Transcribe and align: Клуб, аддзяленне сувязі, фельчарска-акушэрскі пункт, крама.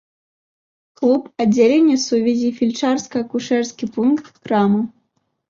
Клуб, 1.01 1.23
аддзяленне 1.45 1.97
сувязі, 2.05 2.49
фельчарска-акушэрскі 2.61 3.85
пункт, 3.99 4.25
крама. 4.43 4.81